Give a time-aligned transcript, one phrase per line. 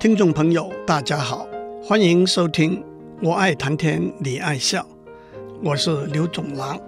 [0.00, 1.44] 听众朋友，大家好，
[1.82, 2.76] 欢迎收听
[3.20, 4.80] 《我爱谈天，你爱笑》，
[5.60, 6.80] 我是刘总郎。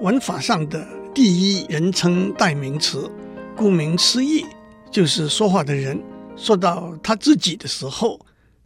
[0.00, 0.84] 文法上的
[1.14, 3.08] 第一人称代名词，
[3.56, 4.44] 顾名思义，
[4.90, 6.02] 就是说话的人
[6.34, 8.18] 说到他自己的时候，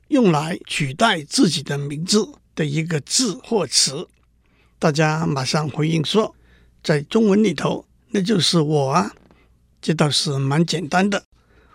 [0.08, 4.08] 用来取代自己的名字的一个字或词。
[4.78, 6.34] 大家马上回应说，
[6.82, 9.12] 在中文里头，那就是我啊。
[9.82, 11.24] 这倒是蛮简单的。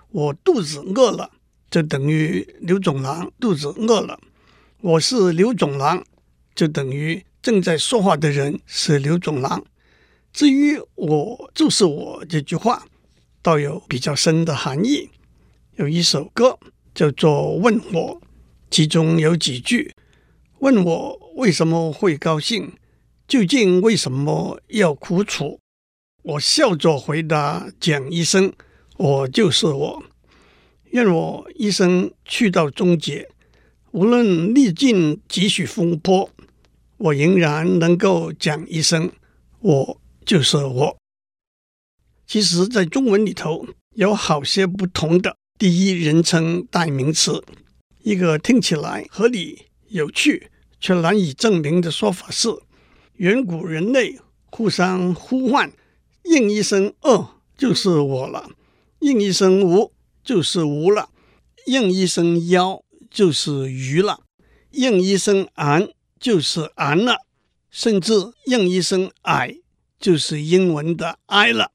[0.09, 1.29] 我肚子饿了，
[1.71, 4.20] 就等于刘总郎肚子饿了。
[4.81, 6.03] 我是刘总郎，
[6.53, 9.63] 就等于正在说话的人是刘总郎。
[10.34, 12.85] 至于“我就是我”这句话，
[13.41, 15.09] 倒有比较深的含义。
[15.77, 16.59] 有一首歌
[16.93, 18.20] 叫做《问我》，
[18.70, 19.93] 其中有几句
[20.59, 22.73] ：“问我为什么会高兴，
[23.26, 25.57] 究竟为什么要苦楚？”
[26.23, 28.51] 我笑着回答，讲一声
[28.98, 30.03] ：“我就是我。”
[30.91, 33.29] 愿我一生去到终结，
[33.91, 36.29] 无论历尽几许风波，
[36.98, 39.09] 我仍然能够讲一声
[39.61, 40.98] ：“我就是我。”
[42.27, 47.43] 其实，在中文里头有好些不同的第一人称代名词。
[48.03, 52.49] 一个听起来合理、有趣却难以证明的说法是：
[53.15, 55.71] 远古人类互相呼唤。
[56.23, 58.51] 应一声“饿”就是我了，
[58.99, 59.91] 应一声“无”
[60.23, 61.09] 就是无了，
[61.65, 64.22] 应一声“夭”就是鱼了，
[64.72, 65.89] 应一声“昂”
[66.19, 67.25] 就是昂了，
[67.69, 68.13] 甚至
[68.45, 69.55] 应一声“矮”
[69.99, 71.72] 就是英文的矮了。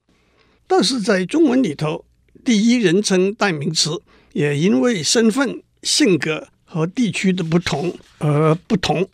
[0.67, 2.05] 但是在中文里头，
[2.45, 4.03] 第一人称代名词
[4.33, 9.09] 也因为身份、性格和地区的不同而不同。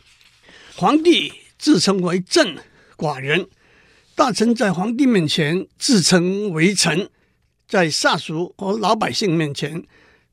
[0.76, 2.56] 皇帝自称为朕，
[2.96, 3.48] 寡人。
[4.14, 7.08] 大臣在皇帝面前自称为臣，
[7.72, 9.82] 在下属和老百姓面前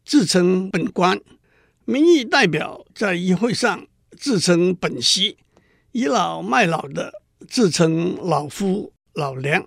[0.03, 1.21] 自称本官，
[1.85, 5.37] 民意代表在议会上自称本席，
[5.93, 7.13] 倚老卖老的
[7.47, 9.65] 自称老夫老娘，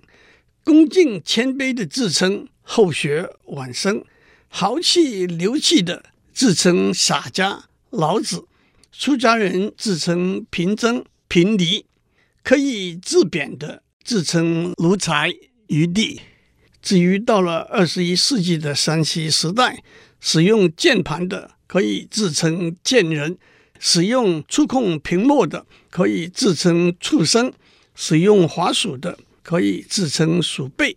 [0.63, 4.05] 恭敬谦卑的自称后学晚生，
[4.49, 8.45] 豪气流气的自称洒家老子，
[8.91, 11.87] 出家人自称贫僧贫尼，
[12.43, 13.81] 可以自贬的。
[14.03, 15.33] 自称奴才
[15.69, 16.19] 余地。
[16.83, 19.81] 至于到了二十一世纪的山西时代，
[20.19, 23.37] 使用键盘的可以自称键人，
[23.79, 27.53] 使用触控屏幕的可以自称畜生，
[27.95, 30.95] 使用滑鼠的可以自称鼠辈。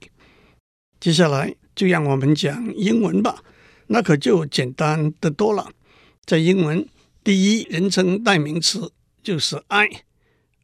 [0.98, 3.44] 接下来就让我们讲英文吧，
[3.86, 5.70] 那可就简单得多了。
[6.24, 6.84] 在英文，
[7.22, 8.90] 第一人称代名词
[9.22, 9.88] 就是 I。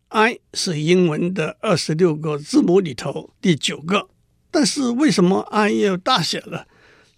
[0.08, 4.08] I 是英文的二十六个字母里头第九个，
[4.52, 6.68] 但是为什么 I 要大写了？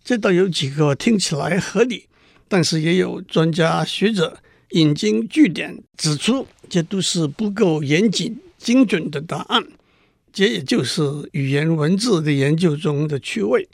[0.03, 2.07] 这倒有几个听起来合理，
[2.49, 4.39] 但是也有专家学者
[4.71, 9.67] 引经据典指出，这都是不够严谨精准的答案。
[10.33, 11.03] 这也就是
[11.33, 13.69] 语言文字的研究中的趣味。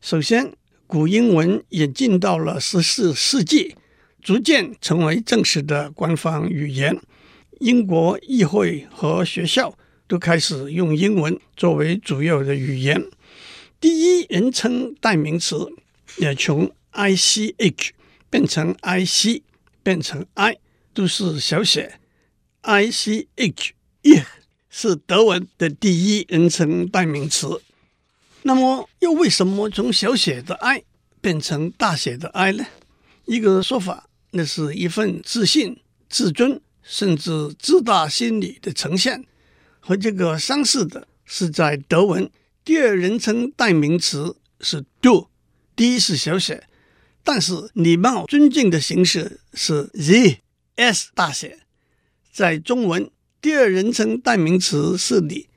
[0.00, 0.52] 首先，
[0.86, 3.74] 古英文演进到了十四世纪，
[4.22, 7.00] 逐渐成为正式的官方语言。
[7.60, 9.76] 英国议会和学校
[10.10, 13.00] 都开始用英文作为主要的语言。
[13.78, 15.72] 第一人称代名词
[16.16, 17.90] 也从 ich
[18.28, 19.42] 变成 ic，
[19.84, 20.58] 变成 I，
[20.92, 22.00] 都是小写。
[22.64, 24.24] ich ich
[24.68, 27.62] 是德文的第一人称代名词。
[28.42, 30.82] 那么，又为什么从小写的 I
[31.20, 32.66] 变成大写的 I 呢？
[33.26, 35.78] 一个说法，那是一份自信、
[36.08, 36.60] 自尊。
[36.82, 39.24] 甚至自大心理的呈现，
[39.80, 42.30] 和这个相似的是，在德文
[42.64, 45.28] 第二人称代名词是 du，
[45.74, 46.68] 第一是小写，
[47.24, 51.60] 但是礼貌尊敬的形式是 the，s 大写。
[52.32, 55.48] 在中文第二人称代名词是你，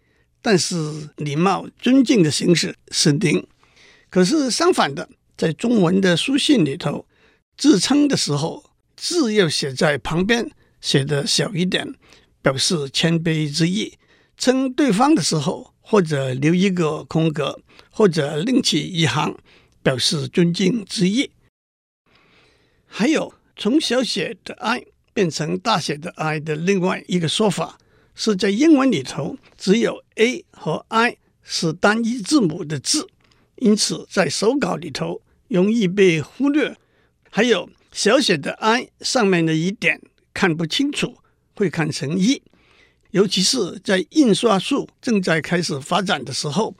[0.41, 3.45] 但是礼貌尊敬的形式是您。
[4.09, 7.05] 可是相反的，在中文的书信里头，
[7.57, 8.63] 自称的时候
[8.95, 10.51] 字要写在旁边。
[10.81, 11.95] 写的小一点，
[12.41, 13.93] 表示谦卑之意。
[14.37, 17.59] 称对方的时候，或者留一个空格，
[17.89, 19.37] 或者另起一行，
[19.81, 21.31] 表示尊敬之意。
[22.85, 27.77] 还有从小写的 i 变成大写的 i 的另外一个说法，
[28.15, 33.07] 是在英文里头只有 a 和 i 是单一字母的字，
[33.55, 36.77] 因此在手稿里头容易被忽略。
[37.29, 40.01] 还有小写的 i 上面的一点。
[40.35, 41.17] 看不清楚，
[41.53, 42.41] 会看成一，
[43.13, 46.75] 尤其是在印刷术正在开始发展的时候，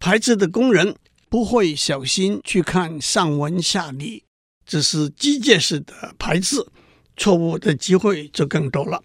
[0.00, 0.96] 排字的工人
[1.28, 4.24] 不会小心去看上文下理，
[4.66, 6.66] 只是机械式的排字，
[7.16, 9.00] 错误的机会就更多了。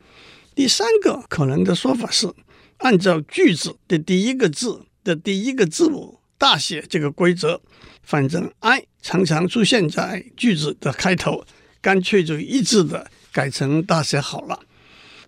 [0.55, 2.33] 第三个可能的说法是，
[2.77, 7.61] 按照句子的第一个字的第一个字母大写这个规则，
[8.01, 11.45] 反正 I 常常出现在句子的开头，
[11.79, 14.61] 干脆就一致的改成大写好了。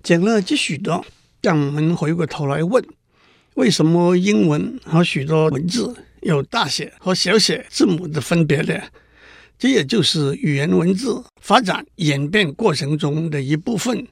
[0.02, 1.06] 讲了这许多，
[1.44, 2.82] 让我们回过头来问。
[3.56, 8.82] 为什么英文和许多文字有大写和小写字母的分别呢？
[9.60, 14.08] 这也就是语言文字发展演变过程中的一部分。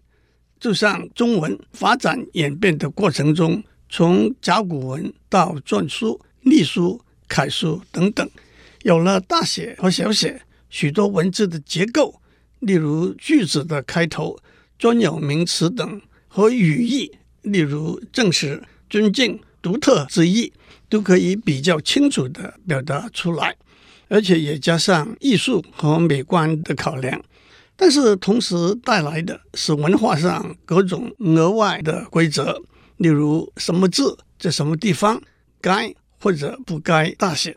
[0.60, 8.30] 就像中文发展演变的过程中，从甲骨文到篆书、隶书、楷书等等，
[8.84, 12.22] 有了大写和小写，许多文字的结构，
[12.60, 14.38] 例如句子的开头、
[14.78, 17.12] 专有名词等和语义，
[17.44, 18.64] 例如正式。
[18.90, 20.52] 尊敬、独特之意
[20.90, 23.56] 都可以比较清楚地表达出来，
[24.10, 27.24] 而且也加上艺术和美观的考量。
[27.78, 32.62] 但是同时带来的是文化上各种额外的规则，
[32.98, 35.22] 例如什么字在什么地方
[35.62, 37.56] 该或者不该大写，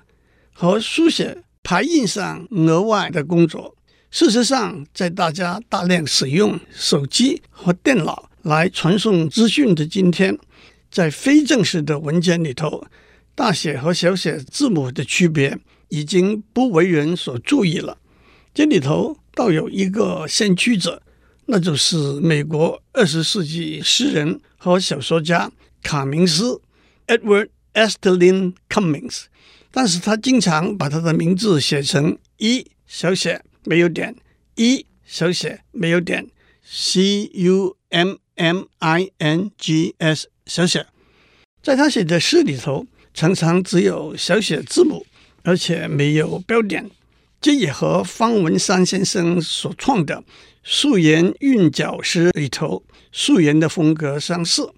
[0.52, 3.74] 和书写排印上额外的工作。
[4.12, 10.38] 事实上，在大家大量使用手机和电脑来传送资讯的今天，
[10.90, 12.86] 在非正式的文件里头，
[13.34, 15.58] 大写和小写字母的区别
[15.88, 17.98] 已经不为人所注意了。
[18.52, 21.02] 这里头倒有一个先驱者，
[21.46, 25.50] 那就是美国二十世纪诗人和小说家
[25.82, 26.60] 卡明斯
[27.06, 29.24] （Edward Estelin Cummings）。
[29.70, 34.14] 但是他经常把他的名字写成一小写没有点，
[34.56, 36.28] 一小写没有点
[36.62, 40.28] ，C U M M I N G S。
[40.46, 40.86] 小写，
[41.62, 45.06] 在他写的诗里头，常常只有小写字母，
[45.42, 46.90] 而且没有标点。
[47.40, 50.22] 这也和方文山先生所创的
[50.62, 52.82] 素颜韵脚诗里头
[53.12, 54.72] 素颜的风格相似。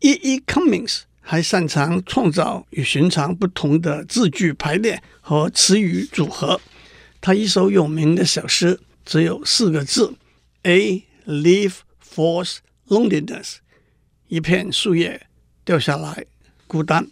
[0.00, 0.12] E.
[0.12, 0.40] E.
[0.46, 6.60] Cummings 还擅长创造与寻常不同的字句排列和词语组合。
[7.20, 10.14] 他一首有名的小诗只有四个字
[10.62, 13.56] ：A leaf falls loneliness。
[14.28, 15.26] 一片树叶
[15.64, 16.26] 掉下来，
[16.66, 17.06] 孤单。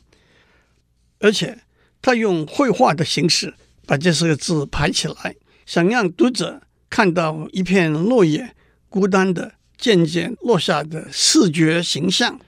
[1.18, 1.60] 而且
[2.02, 3.54] 他用绘画的形式
[3.86, 8.54] 把这四个字排起来，想让读者看到一片落叶
[8.88, 12.38] 孤单的渐渐落下的视觉形象。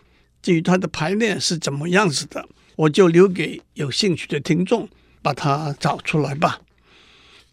[0.43, 4.89] 至于它的排列是怎么样子的，我就留给有兴趣的听众
[5.23, 6.61] 把它找出来吧。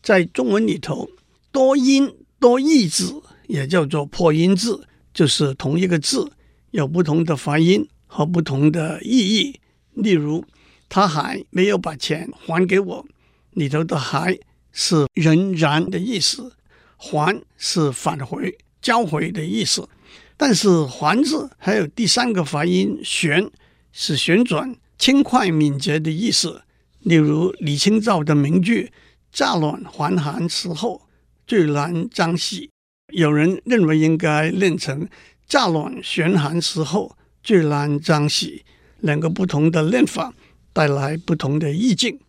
[0.04, 1.10] 在中文里头，
[1.52, 6.32] 多音多义字也叫做破音字，就是同一个字。
[6.72, 9.62] 有不同的发音和不同的意义。
[9.94, 10.44] 例如，
[10.90, 13.06] 他还没有把钱还给我，
[13.52, 14.38] 里头的“还”
[14.74, 16.52] 是仍然的意思
[17.00, 19.88] ，“还”是返回、交回的意思。
[20.36, 23.50] 但是“还”字还有第三个发音“旋”，
[23.94, 26.62] 是旋转、轻快、敏捷的意思。
[27.00, 28.92] 例如李清照的名句
[29.32, 31.08] “乍暖还寒时候，
[31.48, 32.70] 最难将息”，
[33.14, 35.08] 有人认为应该练成。
[35.48, 38.66] 乍暖还寒时候，最难将息。
[39.00, 40.34] 两个不同的练法
[40.74, 42.20] 带来不同的意境。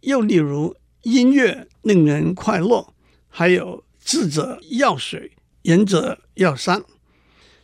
[0.00, 2.92] 又例如，音乐令人快乐，
[3.28, 5.32] 还有智者要水，
[5.62, 6.82] 仁者要山。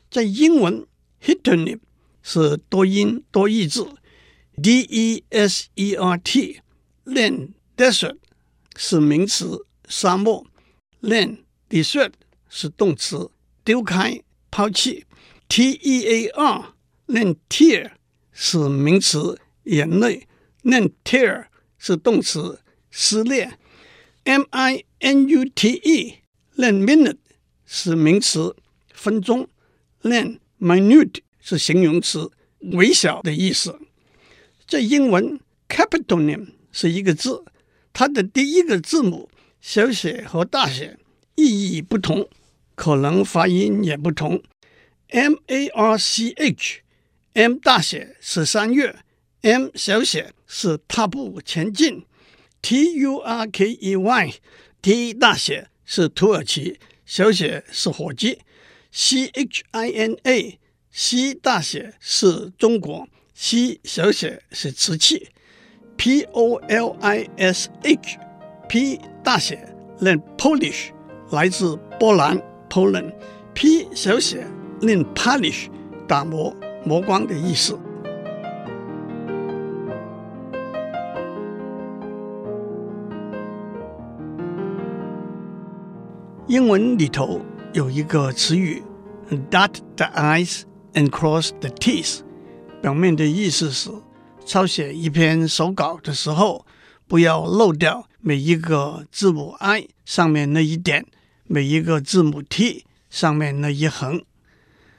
[0.08, 0.86] 在英文
[1.20, 1.76] h i t o n y
[2.22, 3.88] 是多音多义字
[4.62, 6.60] ，D-E-S-E-R-T。
[7.04, 8.18] 练 desert
[8.76, 10.46] 是名词，沙漠。
[11.00, 12.12] 练 desert
[12.50, 13.30] 是动词，
[13.64, 14.20] 丢开。
[14.50, 15.06] 抛弃
[15.48, 16.74] ，T-E-A-R，
[17.06, 17.92] 练 tear
[18.32, 20.26] 是名词，眼泪；
[20.62, 21.46] 练 tear
[21.78, 22.58] 是动词，
[22.90, 23.56] 撕裂。
[24.24, 26.14] M-I-N-U-T-E，
[26.56, 27.18] 练 minute
[27.64, 28.56] 是名词，
[28.92, 29.46] 分钟；
[30.02, 32.32] 练 minute 是形容词，
[32.72, 33.78] 微小的意思。
[34.66, 35.38] 在英文
[35.68, 37.44] ，capitonym 是一个字，
[37.92, 39.30] 它的第一个字母
[39.60, 40.98] 小写和大写
[41.36, 42.28] 意义不同。
[42.80, 44.42] 可能发音也不同。
[45.08, 48.96] M A R C H，M 大写是三月
[49.42, 52.06] ，M 小写是踏步前进。
[52.62, 58.38] T U R K E Y，T 大写是土耳其，小写是火鸡。
[58.90, 65.28] C H I N A，C 大写是中国，C 小写是瓷器。
[65.98, 69.68] P O L I S H，P 大写
[70.00, 70.92] 练 Polish，
[71.30, 72.40] 来自波兰。
[72.70, 73.12] Poland
[73.52, 74.46] P 小写
[74.80, 75.66] 令 polish
[76.06, 77.78] 打磨磨光的意思。
[86.46, 87.40] 英文里头
[87.72, 88.82] 有一个词语
[89.50, 90.62] “dot the i's
[90.94, 92.20] and cross the t's”，
[92.82, 93.90] 表面的意思是
[94.44, 96.66] 抄写一篇手稿的时候，
[97.06, 101.06] 不要漏掉每一个字母 i 上面那一点，
[101.52, 104.24] 每一个字母 t 上面那一横。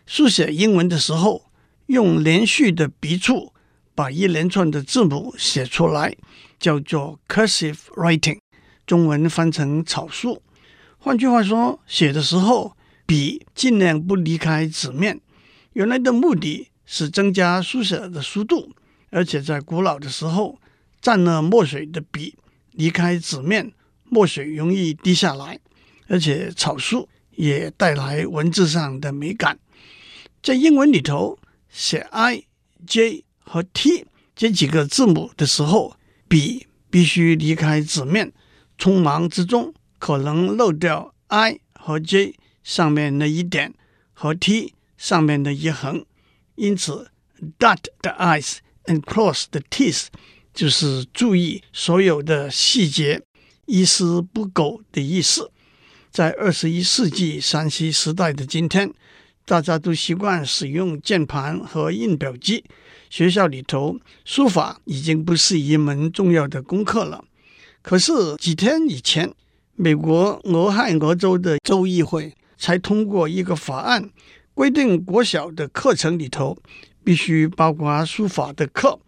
[0.06, 1.46] 书写英文的时候，
[1.86, 3.54] 用连续的笔触
[3.96, 6.14] 把一连串的字母写出来，
[6.60, 8.38] 叫做 cursive writing，
[8.86, 10.42] 中文翻成草书。
[10.98, 15.22] 换句话说，写的时候笔尽量不离开纸面。
[15.72, 18.74] 原来的目的是增加书写的速度，
[19.10, 20.60] 而且在古老的时候，
[21.02, 22.36] 蘸了墨水的笔
[22.72, 23.72] 离开纸面，
[24.10, 25.58] 墨水容易滴下来，
[26.12, 29.58] 而且草书也带来文字上的美感。
[30.44, 31.40] 在英文里头
[31.70, 32.44] 写 i、
[32.86, 35.96] j 和 t 这几个字母的时候，
[36.28, 38.34] 笔必须离开纸面，
[38.78, 43.74] 匆忙之中可能漏掉 i 和 j 上面那一点
[44.12, 46.06] 和 t 上面的一横，
[46.56, 47.10] 因此
[47.58, 50.08] dot the i's and cross the t's
[50.54, 53.22] 就是注意所有的细节，
[53.66, 55.51] 一丝不苟的意思。
[56.12, 58.92] 在二十一世纪山西时代的今天。
[59.44, 62.64] 大家都习惯使用键盘和印表机，
[63.10, 67.26] 学校里头书法已经不是一门重要的功课了。
[67.82, 69.34] 可是几天以前，
[69.76, 74.10] 美国俄亥俄州的州议会才通过一个法案，
[74.54, 76.56] 规定国小的课程里头
[77.04, 79.00] 必须包括书法的课，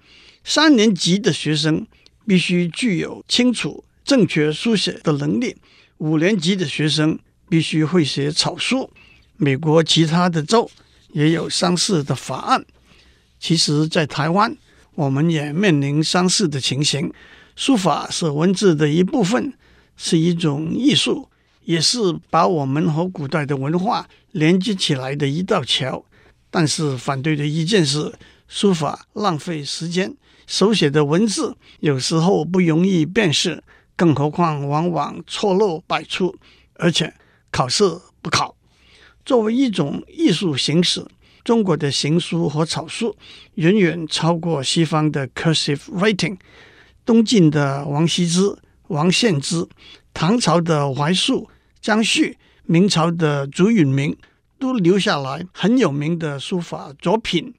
[0.43, 1.85] 三年级的学生
[2.25, 5.55] 必须具有清楚正确书写的能力，
[6.03, 7.17] 五年级的学生
[7.47, 8.91] 必须会写草书。
[9.37, 10.69] 美国其他的州
[11.13, 12.65] 也有相似的法案。
[13.39, 14.53] 其实，在台湾，
[14.95, 17.09] 我们也面临相似的情形。
[17.55, 19.53] 书法是文字的一部分，
[19.95, 21.29] 是一种艺术，
[21.63, 21.97] 也是
[22.29, 26.03] 把我们和古代的文化连接起来的一道桥。
[26.51, 28.11] 但是，反对的意见是，
[28.49, 30.13] 书法浪费时间，
[30.45, 33.63] 手写的文字有时候不容易辨识，
[33.95, 36.35] 更何况往往错漏百出，
[36.75, 37.13] 而且
[37.51, 37.83] 考试
[38.21, 38.55] 不考。
[39.25, 41.05] 作为一种艺术形式，
[41.43, 43.15] 中国的行书和草书
[43.55, 46.37] 远远超过西方的 cursive writing。
[47.05, 48.57] 东晋的王羲之、
[48.87, 49.67] 王献之，
[50.13, 51.49] 唐朝的怀素、
[51.81, 54.15] 张旭，明朝的朱允明，
[54.57, 57.53] 都留下来很有名的书法作品。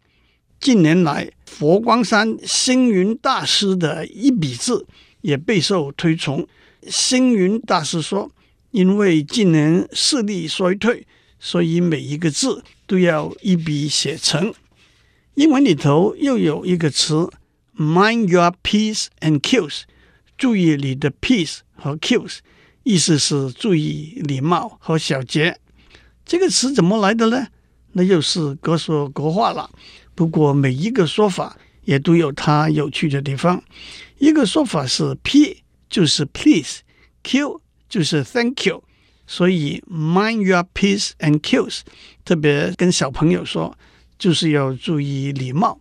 [0.58, 4.86] 近年来，佛光山星云大师的一笔字
[5.24, 6.46] 也备受推崇。
[6.86, 8.30] 星云大师说
[8.70, 11.06] ：“因为近年视力衰退。”
[11.40, 14.54] 所以每一个字都要一笔写成。
[15.34, 17.28] 英文里头又有一个词
[17.76, 19.82] ，mind your p's and q's，
[20.38, 22.38] 注意你的 p's 和 q's，
[22.82, 25.58] 意思是注意礼貌和小节。
[26.24, 27.48] 这个词怎么来的呢？
[27.92, 29.70] 那又是各说各话了。
[30.14, 33.62] 不过每一个说法也都有它有趣的地方。
[34.24, 38.82] 一个说法是 p 就是 please，q 就是 thank you。
[39.26, 41.80] 所以，mind your p's and q's，
[42.24, 43.76] 特别跟小朋友说，
[44.18, 45.78] 就是要注意礼貌。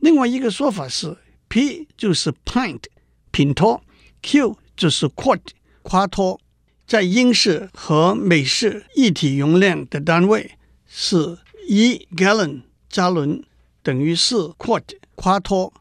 [0.00, 2.82] 另外一个说法是，p 就是 pint，
[3.30, 3.80] 品托
[4.20, 5.40] ；q 就是 quart，
[5.82, 6.40] 夸脱。
[6.88, 10.58] 在英式和美式液体容量的单位
[10.88, 13.44] 是一 gallon 加仑
[13.84, 14.82] 等于四 quart，
[15.14, 15.72] 夸脱；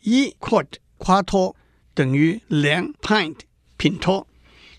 [0.00, 0.68] 一 quart
[0.98, 1.56] 夸脱
[1.94, 3.36] 等于两 pint，
[3.78, 4.28] 品托。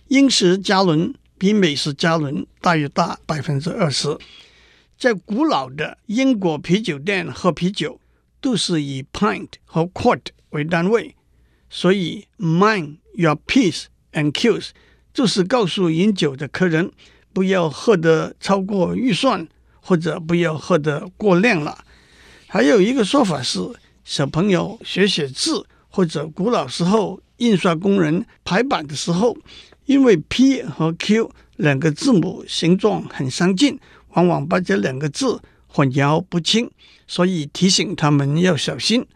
[0.09, 1.15] 英式加仑。
[1.39, 4.17] 比美式加仑大约大百分之二十。
[4.97, 7.97] 在古老的英国啤酒店喝啤酒
[8.41, 11.15] 都是以 pint 和 quart 为单位，
[11.69, 14.71] 所以 mind your p's and q's
[15.13, 16.91] 就是告诉饮酒的客人
[17.31, 19.47] 不要喝得超过预算，
[19.79, 21.85] 或者不要喝得过量了。
[22.47, 23.61] 还有一个说法是，
[24.03, 29.37] 小朋友学写字或者古老时候印刷工人排版的时候。
[29.85, 33.79] 因为 P 和 Q 两个字母形状很相近，
[34.09, 36.69] 往往把这两个字混淆不清，
[37.07, 39.07] 所以提醒他们要小心。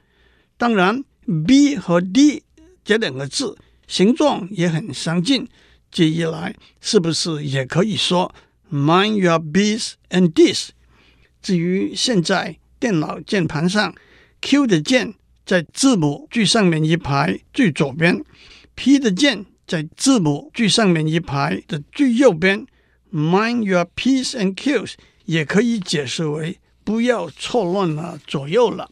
[0.57, 1.03] 当然
[1.45, 2.41] ，B 和 D
[2.83, 5.47] 这两个字形状也很相近，
[5.91, 8.33] 这一来是不是也可以说
[8.71, 10.69] Mind your B's and D's？
[11.39, 13.93] 至于现在电脑键盘上
[14.41, 15.13] Q 的键
[15.45, 18.23] 在字母最上面一排最左边
[18.75, 19.45] ，P 的键。
[19.65, 22.67] 在字母最上面一排的最右边
[23.11, 28.91] ，Mind your p's and q's 也可以解释为不要错乱了左右了。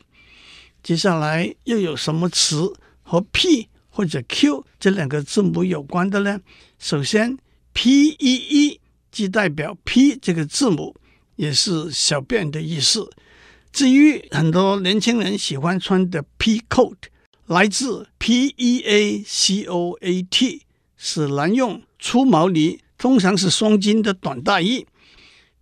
[0.82, 6.40] 接下来又有什么词和 p 或者 q 这两个字母有关的呢？
[6.80, 7.38] 首先
[7.74, 8.80] ，p e e
[9.12, 10.96] 既代表 P 这个字母，
[11.36, 13.12] 也是小便的意思。
[13.72, 16.96] 至于很多年轻人喜欢穿的 pe coat，
[17.46, 20.64] 来自 P E A C O A T，
[20.98, 24.86] 是男用粗毛呢，通常是双肩的短大衣。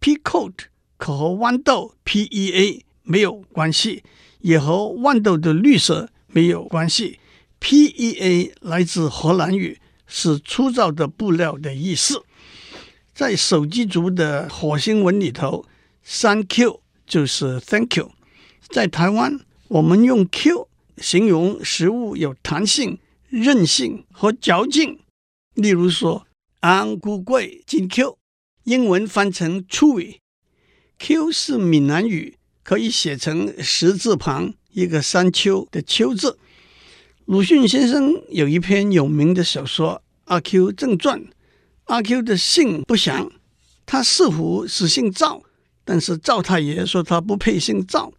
[0.01, 0.53] pe coat
[0.97, 4.03] 可和豌豆 P E A 没有关系，
[4.41, 7.19] 也和豌豆的绿色没有关系。
[7.59, 12.23] P E A 来自荷兰语，是粗糙的布料的意思。
[13.13, 15.65] 在手机族的火星文里头
[16.03, 16.81] ，Thank you。
[17.09, 18.11] 就是 Thank you，
[18.69, 22.99] 在台湾我们用 Q 形容食物有弹性、
[23.29, 24.99] 韧性和嚼劲。
[25.55, 26.27] 例如说，
[26.61, 28.17] 红龟粿真 Q，
[28.65, 30.17] 英文翻成 Chew。
[30.99, 36.37] Q 是闽南语，可以写成十字旁一个山丘的丘字。
[37.25, 41.19] 鲁迅先生有一篇有名的小说《阿 Q 正传》，
[41.85, 43.31] 阿 Q 的姓不详，
[43.87, 45.41] 他似乎是姓赵。
[45.89, 48.13] 但是赵太爷说他不配姓赵，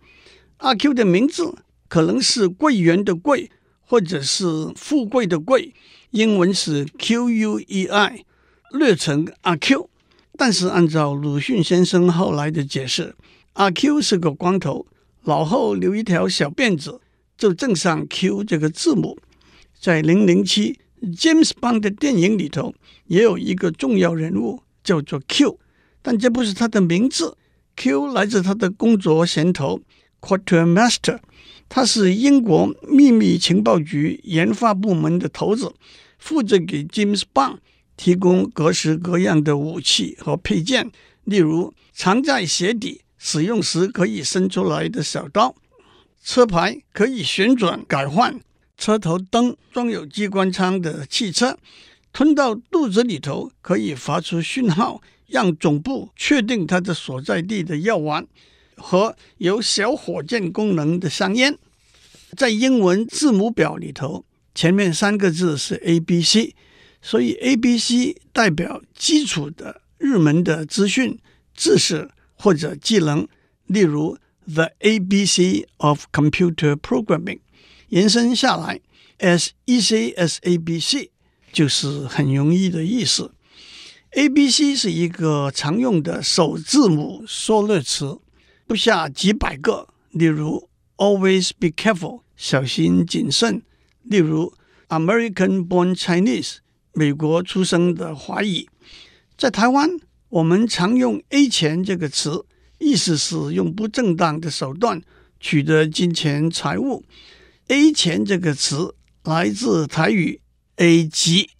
[0.56, 1.54] 阿 Q 的名字
[1.86, 3.48] 可能是桂圆的桂，
[3.82, 5.72] 或者是富贵的贵，
[6.10, 8.24] 英文是 Q U E I，
[8.72, 9.88] 略称阿 Q。
[10.36, 13.14] 但是按照鲁迅先生后来的解释，
[13.52, 14.84] 阿 Q 是个光头，
[15.26, 17.00] 脑后留一条小辫子，
[17.38, 19.16] 就正上 Q 这个字母。
[19.80, 22.74] 在零零七 James Bond 的电影里头，
[23.06, 25.60] 也有一个重要人物叫做 Q，
[26.02, 27.36] 但这不是他的名字。
[27.76, 29.80] Q 来自他的工作衔头
[30.20, 31.20] ，Quartermaster，
[31.68, 35.72] 他是英国秘密情报局研发部门的头子，
[36.18, 37.58] 负责给 James Bond
[37.96, 40.90] 提供各式各样的武器和配件，
[41.24, 45.54] 例如藏在鞋底、使用时可以伸出来的小刀，
[46.22, 48.38] 车牌可以旋转改换，
[48.76, 51.58] 车头灯装有机关枪的汽车，
[52.12, 55.00] 吞到肚子里头可以发出讯号。
[55.30, 58.26] 让总部确定它的所在地的药丸
[58.76, 61.56] 和有小火箭功能的香烟，
[62.36, 66.54] 在英文字母表里头，前面三个字是 A B C，
[67.00, 71.18] 所以 A B C 代表基础的入门的资讯、
[71.54, 73.28] 知识或者技能，
[73.66, 74.18] 例如
[74.52, 77.40] The A B C of Computer Programming，
[77.88, 78.80] 延伸下来
[79.18, 81.10] S E C S A B C
[81.52, 83.32] 就是很容易的意思。
[84.12, 88.18] A B C 是一个常用的首字母缩略词，
[88.66, 89.86] 不下几百个。
[90.10, 93.62] 例如，Always be careful，小心谨慎。
[94.02, 94.52] 例如
[94.88, 96.56] ，American-born Chinese，
[96.92, 98.68] 美国出生的华裔。
[99.38, 99.88] 在台湾，
[100.28, 102.44] 我们常用 “A 钱”这个词，
[102.80, 105.00] 意思是用不正当的手段
[105.38, 107.04] 取得金钱财物。
[107.68, 110.40] “A 钱”这个词来自台语
[110.74, 111.50] “A 级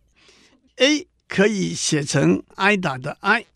[0.78, 1.06] ”，A。
[1.30, 3.46] 可以写成挨打的挨。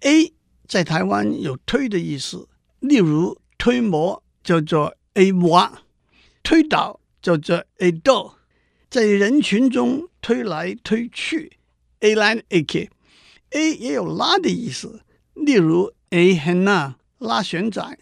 [0.00, 0.32] A
[0.66, 2.48] 在台湾有推的意思，
[2.80, 5.82] 例如推磨叫做 A 磨，
[6.42, 8.38] 推倒叫做 A 倒，
[8.88, 11.52] 在人群中推来推去
[12.00, 12.90] A line A 去。
[13.50, 15.02] A 也有拉的意思，
[15.34, 17.98] 例如 A 很那拉旋转。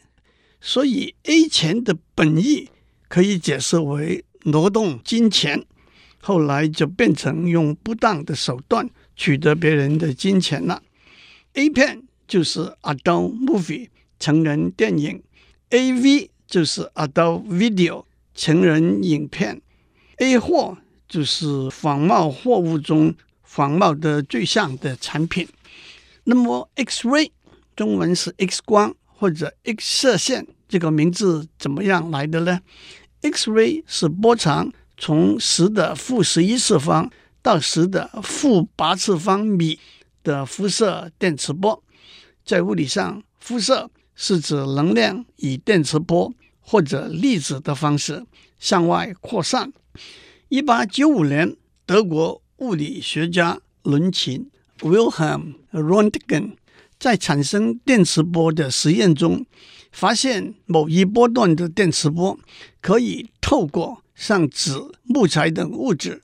[0.61, 2.71] 所以 A 钱的本意
[3.09, 5.67] 可以解释为挪动金钱。
[6.29, 8.87] 后来就变成用不当的手段
[9.17, 10.83] 取得别人的金钱了。
[11.55, 13.89] A 片就是 adult movie
[14.21, 15.23] 成人电影
[15.71, 19.63] ，AV 就是 adult video 成人影片
[20.19, 20.77] ，A 货
[21.09, 25.49] 就是仿冒货物中仿冒的最像的产品。
[26.25, 27.31] 那么 X-ray
[27.75, 32.61] 中文是 X 光或者 X 射线，这个名字怎么样来的呢
[33.23, 34.71] ？X-ray 是波长。
[34.99, 39.79] 从十的负十一次方到十的负八次方米
[40.25, 41.83] 的辐射电磁波，
[42.45, 48.27] 在物理上，辐射是指能量以电磁波或者粒子的方式
[48.59, 49.73] 向外扩散。
[50.49, 51.57] 一八九五年，
[51.87, 56.57] 德国物理学家伦琴 （Wilhelm Röntgen）
[56.99, 59.47] 在产生电磁波的实验中，
[59.93, 62.37] 发现某一波段的电磁波
[62.81, 64.73] 可以透过像纸、
[65.05, 66.21] 木材等物质，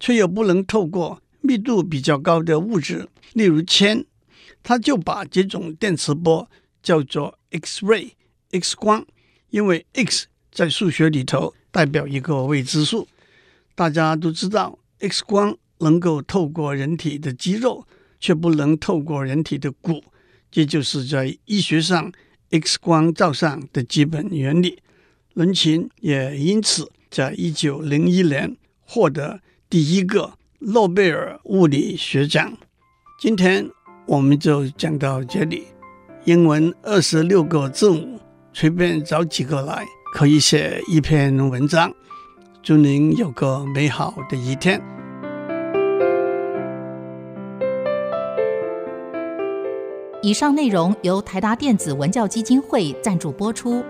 [0.00, 4.04] 却又不能透过密度比较高的物质，例如铅。
[4.64, 6.50] 他就把这种电磁波
[6.82, 9.06] 叫做 X-ray（X 光），
[9.50, 13.06] 因为 X 在数学里头代表一个未知数。
[13.76, 17.86] 大家都知道，X 光能够透过人体的肌肉，
[18.18, 20.02] 却不能透过人体的骨，
[20.50, 22.10] 这就是在医学上
[22.50, 24.82] X 光照相的基本原理。
[25.34, 26.90] 伦琴也因此。
[27.10, 32.56] 在一九零一年获得第一个诺贝尔物理学奖。
[33.20, 33.68] 今天
[34.06, 35.66] 我们就讲到这里。
[36.24, 38.18] 英文二十六个字母，
[38.52, 41.92] 随便找几个来，可以写一篇文章。
[42.62, 44.82] 祝您有个美好的一天。
[50.20, 53.84] 以上内容由台达电子文教基金会赞助播出。